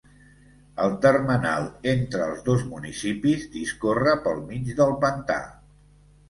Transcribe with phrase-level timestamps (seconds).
[0.85, 5.39] El termenal entre els dos municipis discorre pel mig del pantà.